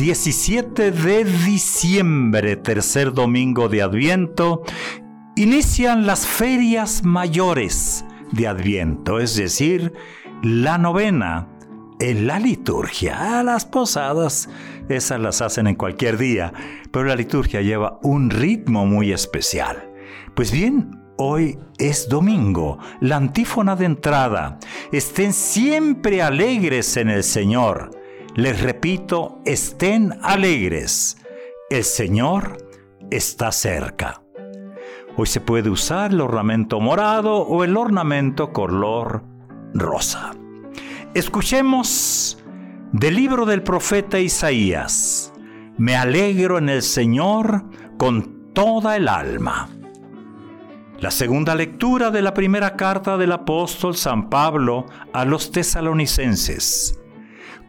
17 0.00 0.92
de 0.92 1.24
diciembre, 1.24 2.56
tercer 2.56 3.12
domingo 3.12 3.68
de 3.68 3.82
Adviento, 3.82 4.62
inician 5.36 6.06
las 6.06 6.26
ferias 6.26 7.04
mayores 7.04 8.06
de 8.32 8.48
Adviento, 8.48 9.20
es 9.20 9.36
decir, 9.36 9.92
la 10.42 10.78
novena 10.78 11.50
en 11.98 12.26
la 12.26 12.38
liturgia. 12.38 13.42
Las 13.42 13.66
posadas, 13.66 14.48
esas 14.88 15.20
las 15.20 15.42
hacen 15.42 15.66
en 15.66 15.74
cualquier 15.74 16.16
día, 16.16 16.54
pero 16.90 17.04
la 17.04 17.14
liturgia 17.14 17.60
lleva 17.60 18.00
un 18.02 18.30
ritmo 18.30 18.86
muy 18.86 19.12
especial. 19.12 19.92
Pues 20.34 20.50
bien, 20.50 20.96
Hoy 21.22 21.58
es 21.76 22.08
domingo, 22.08 22.78
la 23.02 23.16
antífona 23.16 23.76
de 23.76 23.84
entrada. 23.84 24.58
Estén 24.90 25.34
siempre 25.34 26.22
alegres 26.22 26.96
en 26.96 27.10
el 27.10 27.24
Señor. 27.24 27.99
Les 28.40 28.58
repito, 28.58 29.42
estén 29.44 30.18
alegres. 30.22 31.18
El 31.68 31.84
Señor 31.84 32.56
está 33.10 33.52
cerca. 33.52 34.22
Hoy 35.18 35.26
se 35.26 35.42
puede 35.42 35.68
usar 35.68 36.12
el 36.12 36.22
ornamento 36.22 36.80
morado 36.80 37.36
o 37.36 37.64
el 37.64 37.76
ornamento 37.76 38.50
color 38.50 39.24
rosa. 39.74 40.32
Escuchemos 41.12 42.42
del 42.92 43.16
libro 43.16 43.44
del 43.44 43.62
profeta 43.62 44.18
Isaías. 44.18 45.34
Me 45.76 45.94
alegro 45.94 46.56
en 46.56 46.70
el 46.70 46.80
Señor 46.80 47.66
con 47.98 48.54
toda 48.54 48.96
el 48.96 49.08
alma. 49.08 49.68
La 50.98 51.10
segunda 51.10 51.54
lectura 51.54 52.10
de 52.10 52.22
la 52.22 52.32
primera 52.32 52.74
carta 52.74 53.18
del 53.18 53.32
apóstol 53.32 53.96
San 53.96 54.30
Pablo 54.30 54.86
a 55.12 55.26
los 55.26 55.52
tesalonicenses 55.52 56.96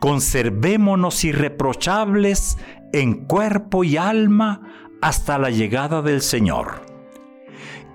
conservémonos 0.01 1.23
irreprochables 1.23 2.57
en 2.91 3.25
cuerpo 3.25 3.83
y 3.83 3.97
alma 3.97 4.61
hasta 4.99 5.37
la 5.37 5.51
llegada 5.51 6.01
del 6.01 6.21
Señor. 6.21 6.81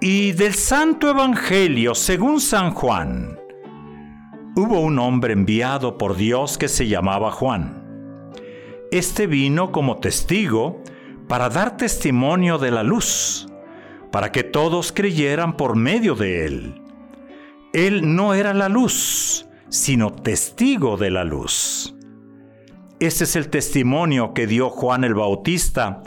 Y 0.00 0.30
del 0.30 0.54
Santo 0.54 1.10
Evangelio 1.10 1.96
según 1.96 2.40
San 2.40 2.70
Juan. 2.70 3.36
Hubo 4.54 4.78
un 4.80 5.00
hombre 5.00 5.32
enviado 5.32 5.98
por 5.98 6.16
Dios 6.16 6.58
que 6.58 6.68
se 6.68 6.86
llamaba 6.86 7.32
Juan. 7.32 7.82
Este 8.92 9.26
vino 9.26 9.72
como 9.72 9.96
testigo 9.96 10.82
para 11.26 11.48
dar 11.48 11.76
testimonio 11.76 12.58
de 12.58 12.70
la 12.70 12.84
luz, 12.84 13.48
para 14.12 14.30
que 14.30 14.44
todos 14.44 14.92
creyeran 14.92 15.56
por 15.56 15.74
medio 15.74 16.14
de 16.14 16.46
él. 16.46 16.82
Él 17.72 18.14
no 18.14 18.32
era 18.32 18.54
la 18.54 18.68
luz, 18.68 19.48
sino 19.68 20.12
testigo 20.12 20.96
de 20.96 21.10
la 21.10 21.24
luz. 21.24 21.95
Este 22.98 23.24
es 23.24 23.36
el 23.36 23.50
testimonio 23.50 24.32
que 24.32 24.46
dio 24.46 24.70
Juan 24.70 25.04
el 25.04 25.14
Bautista 25.14 26.02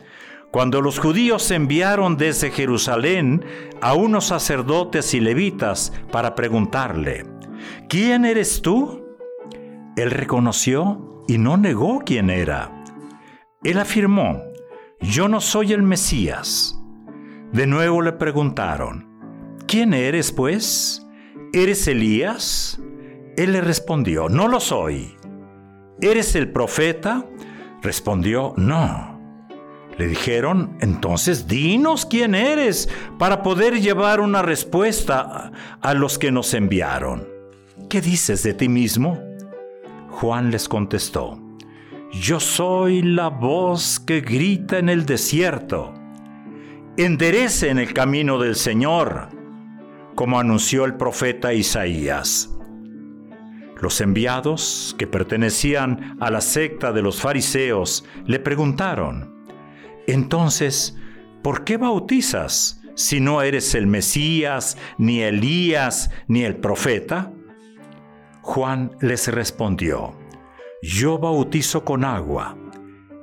cuando 0.49 0.81
los 0.81 0.97
judíos 0.97 1.51
enviaron 1.51 2.17
desde 2.17 2.49
Jerusalén 2.49 3.45
a 3.81 3.93
unos 3.93 4.25
sacerdotes 4.25 5.13
y 5.13 5.19
levitas 5.19 5.93
para 6.11 6.33
preguntarle, 6.33 7.27
¿quién 7.87 8.25
eres 8.25 8.63
tú? 8.63 9.05
Él 9.95 10.09
reconoció 10.09 11.23
y 11.27 11.37
no 11.37 11.57
negó 11.57 12.01
quién 12.03 12.31
era. 12.31 12.83
Él 13.63 13.77
afirmó, 13.77 14.41
yo 14.99 15.27
no 15.27 15.41
soy 15.41 15.73
el 15.73 15.83
Mesías. 15.83 16.75
De 17.53 17.67
nuevo 17.67 18.01
le 18.01 18.13
preguntaron, 18.13 19.07
¿quién 19.67 19.93
eres 19.93 20.31
pues? 20.31 21.05
¿Eres 21.53 21.87
Elías? 21.87 22.81
Él 23.37 23.51
le 23.51 23.61
respondió, 23.61 24.27
no 24.27 24.47
lo 24.47 24.59
soy. 24.59 25.18
¿Eres 26.01 26.35
el 26.35 26.49
profeta? 26.49 27.25
Respondió, 27.81 28.53
no. 28.55 29.19
Le 29.97 30.07
dijeron, 30.07 30.77
entonces 30.79 31.45
dinos 31.45 32.05
quién 32.05 32.33
eres 32.35 32.87
para 33.17 33.43
poder 33.43 33.81
llevar 33.81 34.21
una 34.21 34.41
respuesta 34.41 35.51
a 35.81 35.93
los 35.93 36.17
que 36.17 36.31
nos 36.31 36.53
enviaron. 36.53 37.27
¿Qué 37.89 37.99
dices 37.99 38.43
de 38.43 38.53
ti 38.53 38.69
mismo? 38.69 39.19
Juan 40.09 40.51
les 40.51 40.69
contestó, 40.69 41.37
yo 42.11 42.39
soy 42.39 43.01
la 43.01 43.27
voz 43.27 43.99
que 43.99 44.21
grita 44.21 44.77
en 44.77 44.87
el 44.87 45.05
desierto. 45.05 45.93
Enderece 46.95 47.69
en 47.69 47.77
el 47.77 47.93
camino 47.93 48.39
del 48.39 48.55
Señor, 48.55 49.29
como 50.15 50.39
anunció 50.39 50.85
el 50.85 50.95
profeta 50.95 51.53
Isaías. 51.53 52.49
Los 53.81 54.01
enviados, 54.01 54.93
que 54.97 55.07
pertenecían 55.07 56.17
a 56.19 56.29
la 56.29 56.41
secta 56.41 56.91
de 56.91 57.01
los 57.01 57.21
fariseos, 57.21 58.03
le 58.25 58.39
preguntaron, 58.39 59.45
Entonces, 60.05 60.97
¿por 61.41 61.63
qué 61.63 61.77
bautizas 61.77 62.81
si 62.95 63.21
no 63.21 63.41
eres 63.41 63.75
el 63.75 63.87
Mesías, 63.87 64.77
ni 64.97 65.21
Elías, 65.21 66.11
ni 66.27 66.43
el 66.43 66.57
profeta? 66.57 67.31
Juan 68.41 68.91
les 68.99 69.29
respondió, 69.29 70.13
Yo 70.81 71.17
bautizo 71.17 71.85
con 71.85 72.03
agua, 72.03 72.57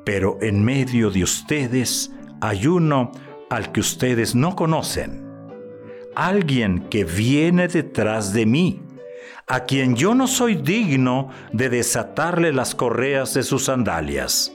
pero 0.06 0.38
en 0.40 0.64
medio 0.64 1.10
de 1.10 1.22
ustedes 1.22 2.12
hay 2.40 2.66
uno 2.66 3.12
al 3.50 3.72
que 3.72 3.80
ustedes 3.80 4.34
no 4.34 4.56
conocen, 4.56 5.22
alguien 6.14 6.88
que 6.88 7.04
viene 7.04 7.68
detrás 7.68 8.32
de 8.32 8.46
mí 8.46 8.85
a 9.46 9.60
quien 9.60 9.96
yo 9.96 10.14
no 10.14 10.26
soy 10.26 10.56
digno 10.56 11.30
de 11.52 11.68
desatarle 11.68 12.52
las 12.52 12.74
correas 12.74 13.34
de 13.34 13.42
sus 13.42 13.66
sandalias. 13.66 14.52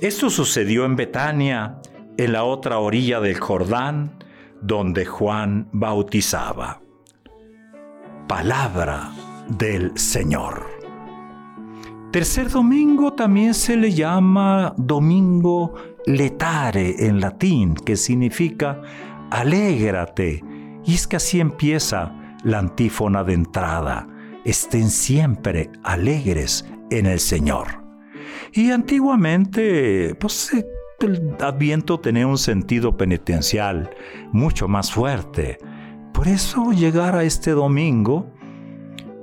Esto 0.00 0.30
sucedió 0.30 0.84
en 0.84 0.96
Betania, 0.96 1.80
en 2.16 2.32
la 2.32 2.44
otra 2.44 2.78
orilla 2.78 3.20
del 3.20 3.40
Jordán, 3.40 4.24
donde 4.60 5.06
Juan 5.06 5.68
bautizaba. 5.72 6.80
Palabra 8.28 9.12
del 9.48 9.96
Señor. 9.96 10.66
Tercer 12.10 12.50
domingo 12.50 13.12
también 13.12 13.54
se 13.54 13.76
le 13.76 13.92
llama 13.92 14.74
domingo 14.76 15.74
letare 16.06 17.06
en 17.06 17.20
latín, 17.20 17.74
que 17.74 17.96
significa 17.96 18.80
alégrate. 19.30 20.42
Y 20.84 20.94
es 20.94 21.06
que 21.06 21.16
así 21.16 21.40
empieza 21.40 22.12
la 22.46 22.60
antífona 22.60 23.24
de 23.24 23.34
entrada. 23.34 24.08
Estén 24.44 24.88
siempre 24.88 25.68
alegres 25.82 26.64
en 26.90 27.06
el 27.06 27.18
Señor. 27.18 27.82
Y 28.52 28.70
antiguamente, 28.70 30.14
pues 30.14 30.52
el 31.00 31.36
adviento 31.40 31.98
tenía 31.98 32.26
un 32.26 32.38
sentido 32.38 32.96
penitencial 32.96 33.90
mucho 34.32 34.68
más 34.68 34.92
fuerte. 34.92 35.58
Por 36.14 36.28
eso 36.28 36.70
llegar 36.70 37.16
a 37.16 37.24
este 37.24 37.50
domingo 37.50 38.32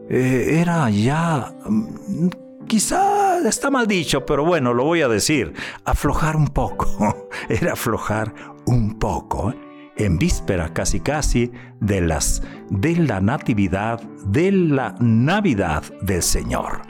eh, 0.10 0.60
era 0.60 0.90
ya, 0.90 1.56
mm, 1.66 2.28
quizá 2.68 3.40
está 3.48 3.72
mal 3.72 3.88
dicho, 3.88 4.26
pero 4.26 4.44
bueno, 4.44 4.74
lo 4.74 4.84
voy 4.84 5.02
a 5.02 5.08
decir, 5.08 5.54
aflojar 5.86 6.36
un 6.36 6.50
poco. 6.50 7.30
era 7.50 7.72
aflojar 7.72 8.34
un 8.66 9.00
poco. 9.00 9.54
En 9.98 10.18
víspera 10.18 10.74
casi 10.74 11.00
casi 11.00 11.52
de 11.80 12.02
las 12.02 12.42
de 12.70 12.96
la 12.96 13.22
natividad 13.22 14.02
de 14.26 14.52
la 14.52 14.96
Navidad 15.00 15.84
del 16.02 16.24
Señor. 16.24 16.82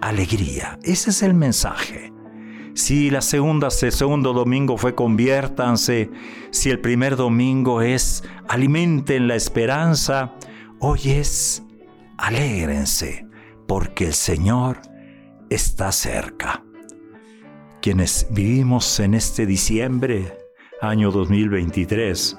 Alegría, 0.00 0.78
ese 0.82 1.10
es 1.10 1.22
el 1.22 1.34
mensaje. 1.34 2.12
Si 2.74 3.10
la 3.10 3.20
segunda, 3.20 3.68
el 3.68 3.92
segundo 3.92 4.32
domingo 4.32 4.78
fue 4.78 4.94
conviértanse, 4.94 6.10
si 6.50 6.70
el 6.70 6.80
primer 6.80 7.16
domingo 7.16 7.82
es 7.82 8.24
alimenten 8.48 9.28
la 9.28 9.34
esperanza, 9.34 10.34
hoy 10.80 11.00
es 11.04 11.62
alégrense, 12.16 13.26
porque 13.68 14.06
el 14.06 14.14
Señor 14.14 14.80
está 15.50 15.92
cerca. 15.92 16.64
Quienes 17.82 18.26
vivimos 18.30 19.00
en 19.00 19.14
este 19.14 19.44
diciembre, 19.44 20.41
año 20.82 21.10
2023. 21.10 22.36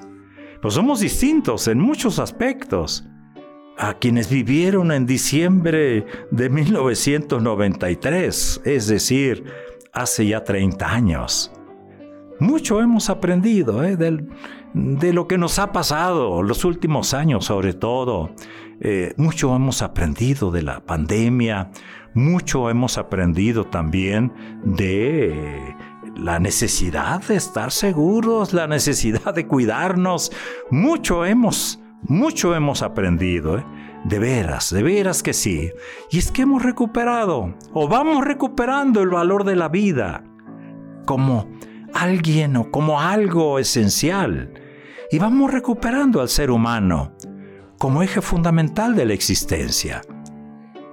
Pues 0.62 0.74
somos 0.74 1.00
distintos 1.00 1.66
en 1.66 1.80
muchos 1.80 2.18
aspectos 2.18 3.04
a 3.76 3.94
quienes 3.94 4.30
vivieron 4.30 4.92
en 4.92 5.06
diciembre 5.06 6.06
de 6.30 6.48
1993, 6.48 8.60
es 8.64 8.86
decir, 8.86 9.42
hace 9.92 10.26
ya 10.26 10.44
30 10.44 10.92
años. 10.92 11.50
Mucho 12.38 12.80
hemos 12.80 13.10
aprendido 13.10 13.82
¿eh? 13.84 13.96
de 13.96 15.12
lo 15.12 15.28
que 15.28 15.38
nos 15.38 15.58
ha 15.58 15.72
pasado 15.72 16.42
los 16.42 16.64
últimos 16.64 17.14
años 17.14 17.46
sobre 17.46 17.74
todo. 17.74 18.30
Eh, 18.80 19.14
mucho 19.16 19.54
hemos 19.54 19.82
aprendido 19.82 20.50
de 20.50 20.62
la 20.62 20.80
pandemia, 20.80 21.70
mucho 22.12 22.70
hemos 22.70 22.98
aprendido 22.98 23.64
también 23.64 24.32
de 24.64 25.76
la 26.16 26.38
necesidad 26.38 27.22
de 27.22 27.36
estar 27.36 27.70
seguros, 27.70 28.52
la 28.52 28.66
necesidad 28.66 29.34
de 29.34 29.46
cuidarnos. 29.46 30.32
Mucho 30.70 31.24
hemos, 31.24 31.80
mucho 32.02 32.54
hemos 32.54 32.82
aprendido. 32.82 33.58
¿eh? 33.58 33.64
De 34.04 34.18
veras, 34.18 34.70
de 34.70 34.82
veras 34.82 35.22
que 35.22 35.32
sí. 35.32 35.72
Y 36.10 36.18
es 36.18 36.30
que 36.30 36.42
hemos 36.42 36.62
recuperado 36.62 37.54
o 37.72 37.88
vamos 37.88 38.24
recuperando 38.24 39.00
el 39.00 39.08
valor 39.08 39.44
de 39.44 39.56
la 39.56 39.68
vida 39.68 40.24
como 41.06 41.48
alguien 41.94 42.56
o 42.56 42.70
como 42.70 43.00
algo 43.00 43.58
esencial. 43.58 44.52
Y 45.10 45.18
vamos 45.18 45.52
recuperando 45.52 46.20
al 46.20 46.28
ser 46.28 46.50
humano 46.50 47.12
como 47.78 48.02
eje 48.02 48.20
fundamental 48.20 48.94
de 48.94 49.04
la 49.04 49.14
existencia. 49.14 50.02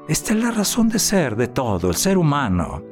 Esta 0.08 0.34
es 0.34 0.44
la 0.44 0.52
razón 0.52 0.90
de 0.90 1.00
ser 1.00 1.36
de 1.36 1.48
todo, 1.48 1.90
el 1.90 1.96
ser 1.96 2.18
humano. 2.18 2.84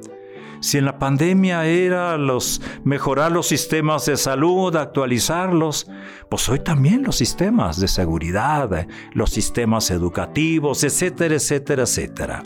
Si 0.62 0.78
en 0.78 0.86
la 0.86 1.00
pandemia 1.00 1.66
era 1.66 2.18
los 2.18 2.62
mejorar 2.84 3.32
los 3.32 3.48
sistemas 3.48 4.06
de 4.06 4.18
salud, 4.18 4.76
actualizarlos, 4.76 5.90
pues 6.30 6.50
hoy 6.50 6.60
también 6.60 7.04
los 7.04 7.16
sistemas 7.16 7.80
de 7.80 7.88
seguridad, 7.88 8.88
los 9.14 9.30
sistemas 9.30 9.90
educativos, 9.92 10.84
etcétera, 10.84 11.36
etcétera, 11.36 11.84
etcétera. 11.84 12.44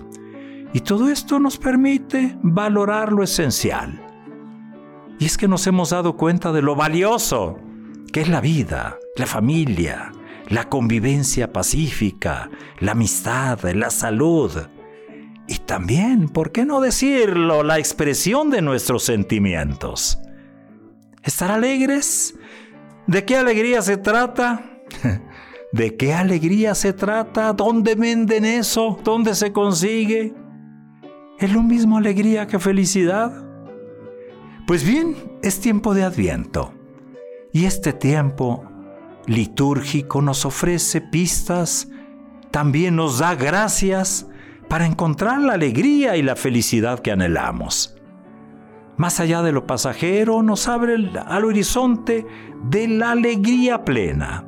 Y 0.74 0.82
todo 0.82 1.10
esto 1.10 1.40
nos 1.40 1.58
permite 1.58 2.38
valorar 2.42 3.12
lo 3.12 3.24
esencial. 3.24 4.06
Y 5.20 5.26
es 5.26 5.38
que 5.38 5.48
nos 5.48 5.66
hemos 5.68 5.92
dado 5.92 6.18
cuenta 6.18 6.52
de 6.52 6.62
lo 6.62 6.76
valioso 6.76 7.60
que 8.12 8.22
es 8.22 8.30
la 8.30 8.42
vida, 8.42 8.98
la 9.16 9.26
familia, 9.26 10.12
la 10.50 10.70
convivencia 10.70 11.52
pacífica, 11.52 12.50
la 12.80 12.92
amistad, 12.92 13.60
la 13.74 13.90
salud, 13.90 14.52
y 15.48 15.58
también, 15.60 16.30
¿por 16.30 16.52
qué 16.52 16.66
no 16.66 16.80
decirlo?, 16.80 17.64
la 17.64 17.78
expresión 17.78 18.50
de 18.50 18.62
nuestros 18.62 19.04
sentimientos. 19.04 20.20
¿Estar 21.22 21.52
alegres? 21.52 22.36
¿De 23.08 23.26
qué 23.26 23.38
alegría 23.38 23.82
se 23.82 23.98
trata? 23.98 24.64
¿De 25.74 25.98
qué 25.98 26.14
alegría 26.14 26.76
se 26.76 26.94
trata? 26.94 27.52
¿Dónde 27.54 27.96
venden 27.96 28.46
eso? 28.46 29.00
¿Dónde 29.04 29.36
se 29.36 29.52
consigue? 29.52 30.34
¿Es 31.40 31.52
lo 31.52 31.62
mismo 31.62 31.98
alegría 31.98 32.48
que 32.48 32.60
felicidad? 32.60 33.44
Pues 34.66 34.86
bien, 34.86 35.16
es 35.42 35.60
tiempo 35.60 35.94
de 35.94 36.04
adviento. 36.04 36.74
Y 37.52 37.66
este 37.66 37.92
tiempo 37.92 38.64
litúrgico 39.26 40.22
nos 40.22 40.46
ofrece 40.46 41.02
pistas, 41.02 41.90
también 42.52 42.96
nos 42.96 43.20
da 43.20 43.36
gracias 43.36 44.28
para 44.74 44.88
encontrar 44.88 45.40
la 45.40 45.54
alegría 45.54 46.18
y 46.18 46.24
la 46.24 46.36
felicidad 46.36 46.98
que 46.98 47.12
anhelamos. 47.12 47.96
Más 48.98 49.20
allá 49.20 49.44
de 49.44 49.52
lo 49.52 49.68
pasajero, 49.68 50.42
nos 50.42 50.68
abre 50.68 50.96
al 51.28 51.46
horizonte 51.46 52.26
de 52.72 52.88
la 52.88 53.12
alegría 53.12 53.86
plena. 53.86 54.48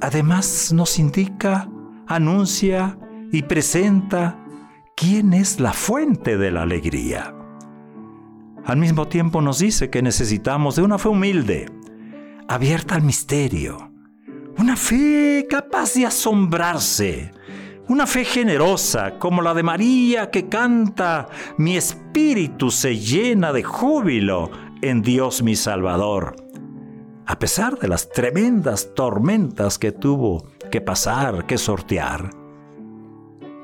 Además, 0.00 0.72
nos 0.72 0.98
indica, 0.98 1.70
anuncia 2.08 2.98
y 3.30 3.42
presenta 3.44 4.44
quién 4.96 5.34
es 5.34 5.60
la 5.60 5.72
fuente 5.72 6.36
de 6.36 6.50
la 6.50 6.62
alegría. 6.62 7.32
Al 8.64 8.76
mismo 8.76 9.06
tiempo 9.06 9.40
nos 9.40 9.60
dice 9.60 9.88
que 9.88 10.02
necesitamos 10.02 10.74
de 10.74 10.82
una 10.82 10.98
fe 10.98 11.10
humilde, 11.10 11.66
abierta 12.48 12.96
al 12.96 13.02
misterio, 13.02 13.92
una 14.58 14.74
fe 14.74 15.46
capaz 15.48 15.94
de 15.94 16.06
asombrarse, 16.06 17.30
una 17.88 18.06
fe 18.06 18.24
generosa 18.24 19.18
como 19.18 19.42
la 19.42 19.54
de 19.54 19.62
María 19.62 20.30
que 20.30 20.48
canta, 20.48 21.28
mi 21.58 21.76
espíritu 21.76 22.70
se 22.70 22.96
llena 22.96 23.52
de 23.52 23.62
júbilo 23.62 24.50
en 24.80 25.02
Dios 25.02 25.42
mi 25.42 25.56
Salvador. 25.56 26.36
A 27.26 27.38
pesar 27.38 27.78
de 27.78 27.88
las 27.88 28.10
tremendas 28.10 28.94
tormentas 28.94 29.78
que 29.78 29.92
tuvo 29.92 30.46
que 30.70 30.80
pasar, 30.80 31.46
que 31.46 31.58
sortear. 31.58 32.30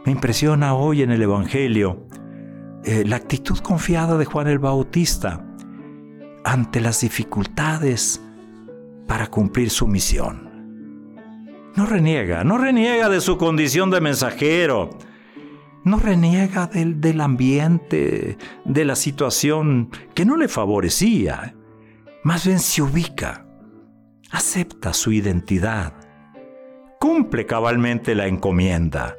Me 0.05 0.13
impresiona 0.13 0.75
hoy 0.75 1.03
en 1.03 1.11
el 1.11 1.23
Evangelio 1.23 2.07
eh, 2.85 3.05
la 3.05 3.17
actitud 3.17 3.59
confiada 3.59 4.17
de 4.17 4.25
Juan 4.25 4.47
el 4.47 4.59
Bautista 4.59 5.45
ante 6.45 6.81
las 6.81 7.01
dificultades 7.01 8.23
para 9.07 9.27
cumplir 9.27 9.71
su 9.71 9.87
misión. 9.87 10.48
No 11.79 11.87
reniega, 11.87 12.43
no 12.43 12.59
reniega 12.59 13.09
de 13.09 13.21
su 13.21 13.39
condición 13.39 13.89
de 13.91 14.01
mensajero. 14.01 14.91
No 15.85 16.01
reniega 16.01 16.67
del, 16.67 17.01
del 17.01 17.21
ambiente, 17.21 18.37
de 18.65 18.85
la 18.85 18.97
situación 18.97 19.89
que 20.13 20.25
no 20.25 20.37
le 20.37 20.49
favorecía. 20.49 21.55
Más 22.25 22.45
bien 22.45 22.59
se 22.59 22.83
ubica, 22.83 23.47
acepta 24.33 24.93
su 24.93 25.13
identidad, 25.13 25.93
cumple 26.99 27.47
cabalmente 27.47 28.17
la 28.17 28.27
encomienda. 28.27 29.17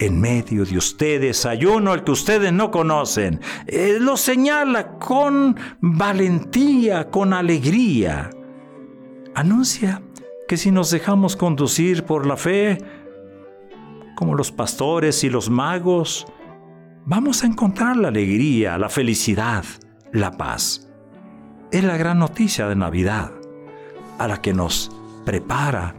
En 0.00 0.20
medio 0.20 0.64
de 0.64 0.76
ustedes 0.76 1.46
hay 1.46 1.64
uno 1.64 1.92
al 1.92 2.02
que 2.02 2.10
ustedes 2.10 2.52
no 2.52 2.72
conocen. 2.72 3.40
Eh, 3.68 3.98
lo 4.00 4.16
señala 4.16 4.98
con 4.98 5.56
valentía, 5.80 7.08
con 7.08 7.32
alegría. 7.32 8.30
Anuncia 9.36 10.02
que 10.48 10.56
si 10.56 10.70
nos 10.70 10.90
dejamos 10.90 11.36
conducir 11.36 12.04
por 12.04 12.26
la 12.26 12.36
fe, 12.36 12.78
como 14.16 14.34
los 14.34 14.52
pastores 14.52 15.24
y 15.24 15.30
los 15.30 15.50
magos, 15.50 16.26
vamos 17.04 17.42
a 17.42 17.46
encontrar 17.46 17.96
la 17.96 18.08
alegría, 18.08 18.78
la 18.78 18.88
felicidad, 18.88 19.64
la 20.12 20.32
paz. 20.32 20.88
Es 21.70 21.82
la 21.82 21.96
gran 21.96 22.18
noticia 22.18 22.68
de 22.68 22.76
Navidad, 22.76 23.32
a 24.18 24.28
la 24.28 24.40
que 24.40 24.52
nos 24.52 24.90
prepara 25.24 25.94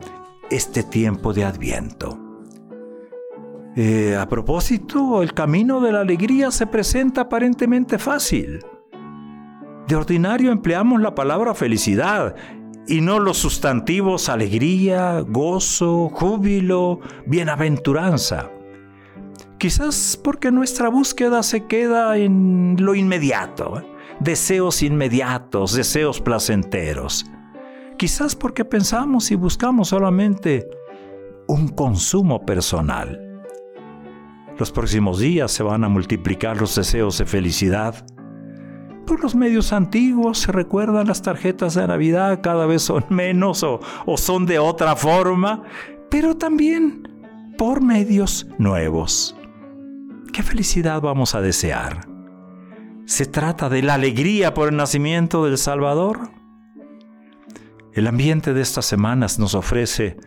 este 0.50 0.84
tiempo 0.84 1.34
de 1.34 1.44
Adviento. 1.44 2.20
Eh, 3.76 4.16
a 4.16 4.30
propósito, 4.30 5.22
el 5.22 5.34
camino 5.34 5.82
de 5.82 5.92
la 5.92 6.02
alegría 6.02 6.50
se 6.52 6.66
presenta 6.66 7.22
aparentemente 7.22 7.98
fácil. 7.98 8.60
De 9.88 9.96
ordinario 9.96 10.52
empleamos 10.52 11.02
la 11.02 11.14
palabra 11.14 11.54
felicidad 11.54 12.36
y 12.88 13.02
no 13.02 13.20
los 13.20 13.38
sustantivos 13.38 14.30
alegría, 14.30 15.22
gozo, 15.22 16.10
júbilo, 16.10 17.00
bienaventuranza. 17.26 18.52
Quizás 19.58 20.20
porque 20.22 20.52
nuestra 20.52 20.90
búsqueda 20.90 21.42
se 21.42 21.66
queda 21.66 22.18
en 22.18 22.76
lo 22.80 22.94
inmediato, 22.94 23.80
¿eh? 23.80 23.86
deseos 24.20 24.84
inmediatos, 24.84 25.74
deseos 25.74 26.22
placenteros. 26.22 27.26
Quizás 27.98 28.36
porque 28.36 28.66
pensamos 28.66 29.32
y 29.32 29.36
buscamos 29.36 29.90
solamente 29.90 30.68
un 31.48 31.70
consumo 31.70 32.46
personal. 32.46 33.22
Los 34.58 34.72
próximos 34.72 35.20
días 35.20 35.52
se 35.52 35.64
van 35.64 35.84
a 35.84 35.90
multiplicar 35.90 36.58
los 36.58 36.76
deseos 36.76 37.18
de 37.18 37.26
felicidad, 37.26 38.06
por 39.06 39.22
los 39.22 39.36
medios 39.36 39.72
antiguos 39.74 40.40
se 40.40 40.52
recuerdan 40.52 41.08
las 41.08 41.22
tarjetas 41.22 41.76
de 41.76 41.88
Navidad, 41.88 42.42
cada 42.42 42.66
vez 42.66 42.82
son 42.82 43.06
menos 43.10 43.64
o, 43.64 43.80
o 44.06 44.18
son 44.18 44.46
de 44.46 44.60
otra 44.60 44.96
forma, 44.96 45.64
pero 46.10 46.36
también 46.36 47.08
por 47.58 47.82
medios 47.82 48.48
nuevos. 48.58 49.36
¿Qué 50.34 50.44
felicidad 50.44 51.02
vamos 51.02 51.36
a 51.36 51.42
desear? 51.42 52.08
¿Se 53.06 53.26
trata 53.26 53.70
de 53.70 53.84
la 53.84 53.94
alegría 53.94 54.54
por 54.54 54.70
el 54.70 54.76
nacimiento 54.76 55.46
del 55.46 55.58
Salvador? 55.58 56.32
El 57.94 58.08
ambiente 58.08 58.54
de 58.54 58.62
estas 58.62 58.86
semanas 58.86 59.40
nos 59.40 59.56
ofrece 59.56 60.18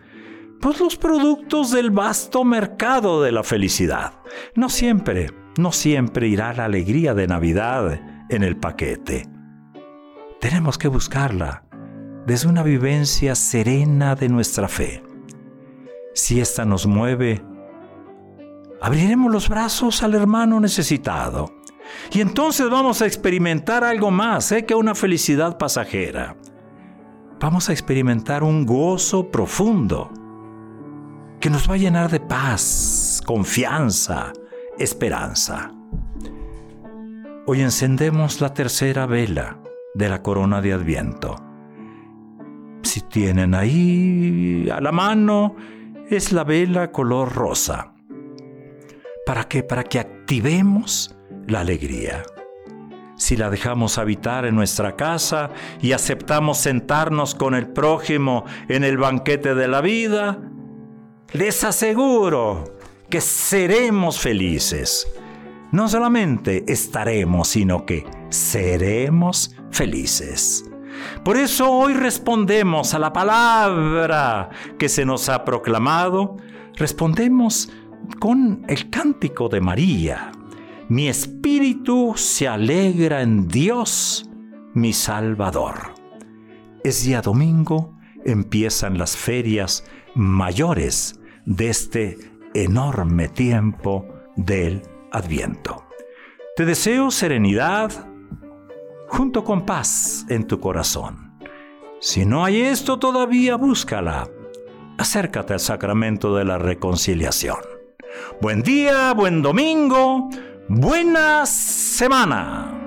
pues, 0.59 0.79
los 0.79 0.95
productos 0.95 1.71
del 1.71 1.91
vasto 1.91 2.43
mercado 2.43 3.21
de 3.21 3.31
la 3.31 3.43
felicidad. 3.43 4.13
No 4.55 4.69
siempre, 4.69 5.31
no 5.57 5.71
siempre 5.71 6.27
irá 6.27 6.53
la 6.53 6.65
alegría 6.65 7.13
de 7.13 7.27
Navidad 7.27 8.18
en 8.29 8.43
el 8.43 8.55
paquete. 8.57 9.27
Tenemos 10.39 10.77
que 10.77 10.87
buscarla 10.87 11.63
desde 12.25 12.47
una 12.47 12.63
vivencia 12.63 13.35
serena 13.35 14.15
de 14.15 14.29
nuestra 14.29 14.67
fe. 14.67 15.03
Si 16.13 16.39
ésta 16.39 16.63
nos 16.63 16.85
mueve, 16.85 17.43
abriremos 18.81 19.31
los 19.31 19.49
brazos 19.49 20.03
al 20.03 20.15
hermano 20.15 20.59
necesitado. 20.59 21.53
Y 22.11 22.21
entonces 22.21 22.69
vamos 22.69 23.01
a 23.01 23.07
experimentar 23.07 23.83
algo 23.83 24.11
más 24.11 24.51
¿eh? 24.51 24.65
que 24.65 24.75
una 24.75 24.95
felicidad 24.95 25.57
pasajera. 25.57 26.35
Vamos 27.39 27.69
a 27.69 27.71
experimentar 27.71 28.43
un 28.43 28.65
gozo 28.65 29.31
profundo 29.31 30.11
que 31.39 31.49
nos 31.49 31.69
va 31.69 31.75
a 31.75 31.77
llenar 31.77 32.11
de 32.11 32.19
paz, 32.19 33.21
confianza, 33.25 34.33
esperanza. 34.77 35.71
Hoy 37.51 37.61
encendemos 37.61 38.41
la 38.41 38.53
tercera 38.53 39.07
vela 39.07 39.57
de 39.95 40.07
la 40.07 40.21
corona 40.21 40.61
de 40.61 40.71
Adviento. 40.71 41.35
Si 42.83 43.01
tienen 43.01 43.55
ahí 43.55 44.69
a 44.71 44.79
la 44.79 44.91
mano, 44.91 45.55
es 46.11 46.31
la 46.31 46.43
vela 46.43 46.91
color 46.91 47.33
rosa. 47.33 47.95
¿Para 49.25 49.45
qué? 49.45 49.63
Para 49.63 49.83
que 49.83 49.97
activemos 49.97 51.17
la 51.47 51.61
alegría. 51.61 52.21
Si 53.17 53.35
la 53.35 53.49
dejamos 53.49 53.97
habitar 53.97 54.45
en 54.45 54.53
nuestra 54.53 54.95
casa 54.95 55.49
y 55.81 55.93
aceptamos 55.93 56.59
sentarnos 56.59 57.33
con 57.33 57.55
el 57.55 57.67
prójimo 57.69 58.45
en 58.67 58.83
el 58.83 58.97
banquete 58.99 59.55
de 59.55 59.67
la 59.67 59.81
vida, 59.81 60.37
les 61.33 61.63
aseguro 61.63 62.77
que 63.09 63.21
seremos 63.21 64.19
felices. 64.19 65.07
No 65.71 65.87
solamente 65.87 66.65
estaremos, 66.67 67.49
sino 67.49 67.85
que 67.85 68.05
seremos 68.29 69.55
felices. 69.69 70.65
Por 71.23 71.37
eso 71.37 71.71
hoy 71.71 71.93
respondemos 71.93 72.93
a 72.93 72.99
la 72.99 73.13
palabra 73.13 74.49
que 74.77 74.89
se 74.89 75.05
nos 75.05 75.29
ha 75.29 75.45
proclamado, 75.45 76.37
respondemos 76.75 77.71
con 78.19 78.65
el 78.67 78.89
cántico 78.89 79.47
de 79.47 79.61
María. 79.61 80.31
Mi 80.87 81.07
espíritu 81.07 82.13
se 82.15 82.47
alegra 82.47 83.21
en 83.21 83.47
Dios, 83.47 84.27
mi 84.73 84.91
Salvador. 84.91 85.93
Es 86.83 87.03
día 87.03 87.21
domingo, 87.21 87.95
empiezan 88.25 88.97
las 88.97 89.15
ferias 89.15 89.83
mayores 90.15 91.19
de 91.45 91.69
este 91.69 92.17
enorme 92.55 93.29
tiempo 93.29 94.07
del 94.35 94.81
Adviento. 95.11 95.85
Te 96.55 96.65
deseo 96.65 97.11
serenidad 97.11 97.91
junto 99.07 99.43
con 99.43 99.65
paz 99.65 100.25
en 100.29 100.45
tu 100.45 100.59
corazón. 100.59 101.37
Si 101.99 102.25
no 102.25 102.45
hay 102.45 102.61
esto 102.61 102.99
todavía, 102.99 103.55
búscala. 103.55 104.29
Acércate 104.97 105.53
al 105.53 105.59
sacramento 105.59 106.35
de 106.35 106.45
la 106.45 106.57
reconciliación. 106.57 107.59
Buen 108.41 108.61
día, 108.61 109.13
buen 109.13 109.41
domingo, 109.41 110.29
buena 110.67 111.45
semana. 111.45 112.78